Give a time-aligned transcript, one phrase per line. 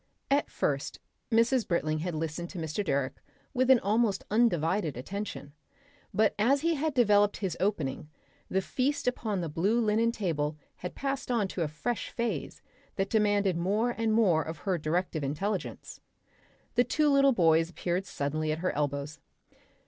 [0.31, 0.97] At first
[1.31, 1.67] Mrs.
[1.67, 2.83] Britling had listened to Mr.
[2.83, 3.21] Direck
[3.53, 5.53] with an almost undivided attention,
[6.11, 8.09] but as he had developed his opening
[8.49, 12.63] the feast upon the blue linen table had passed on to a fresh phase
[12.95, 16.01] that demanded more and more of her directive intelligence.
[16.73, 19.19] The two little boys appeared suddenly at her elbows.